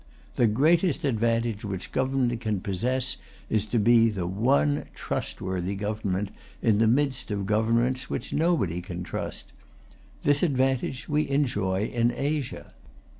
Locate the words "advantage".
1.05-1.63, 10.41-11.07